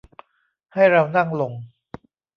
[0.73, 1.53] ให้เรานั่งลง